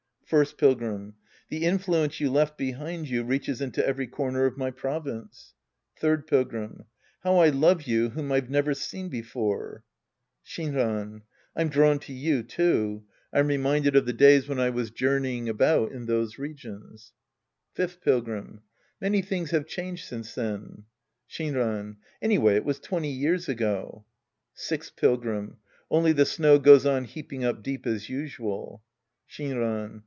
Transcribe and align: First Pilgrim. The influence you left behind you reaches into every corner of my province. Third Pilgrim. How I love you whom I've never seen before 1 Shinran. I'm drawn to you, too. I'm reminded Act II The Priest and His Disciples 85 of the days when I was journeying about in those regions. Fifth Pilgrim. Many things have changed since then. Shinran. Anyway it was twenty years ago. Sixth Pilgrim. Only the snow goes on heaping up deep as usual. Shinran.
First 0.25 0.57
Pilgrim. 0.57 1.15
The 1.49 1.65
influence 1.65 2.21
you 2.21 2.31
left 2.31 2.57
behind 2.57 3.09
you 3.09 3.25
reaches 3.25 3.59
into 3.59 3.85
every 3.85 4.07
corner 4.07 4.45
of 4.45 4.55
my 4.55 4.71
province. 4.71 5.55
Third 5.99 6.25
Pilgrim. 6.25 6.85
How 7.21 7.39
I 7.39 7.49
love 7.49 7.81
you 7.81 8.11
whom 8.11 8.31
I've 8.31 8.49
never 8.49 8.73
seen 8.73 9.09
before 9.09 9.83
1 10.57 10.71
Shinran. 10.71 11.21
I'm 11.53 11.67
drawn 11.67 11.99
to 11.99 12.13
you, 12.13 12.43
too. 12.43 13.03
I'm 13.33 13.47
reminded 13.47 13.89
Act 13.89 14.05
II 14.07 14.13
The 14.13 14.13
Priest 14.17 14.47
and 14.47 14.57
His 14.57 14.57
Disciples 14.57 14.57
85 14.57 14.57
of 14.57 14.57
the 14.57 14.57
days 14.57 14.57
when 14.57 14.59
I 14.61 14.69
was 14.69 14.91
journeying 14.91 15.49
about 15.49 15.91
in 15.91 16.05
those 16.05 16.37
regions. 16.37 17.11
Fifth 17.73 18.01
Pilgrim. 18.01 18.61
Many 19.01 19.21
things 19.21 19.51
have 19.51 19.67
changed 19.67 20.05
since 20.05 20.33
then. 20.33 20.85
Shinran. 21.29 21.97
Anyway 22.21 22.55
it 22.55 22.63
was 22.63 22.79
twenty 22.79 23.11
years 23.11 23.49
ago. 23.49 24.05
Sixth 24.53 24.95
Pilgrim. 24.95 25.57
Only 25.89 26.13
the 26.13 26.23
snow 26.25 26.57
goes 26.57 26.85
on 26.85 27.03
heaping 27.03 27.43
up 27.43 27.61
deep 27.61 27.85
as 27.85 28.07
usual. 28.07 28.81
Shinran. 29.29 29.99